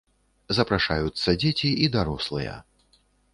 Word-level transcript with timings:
Запрашаюцца 0.59 1.35
дзеці 1.43 1.69
і 1.85 1.91
дарослыя. 1.97 2.57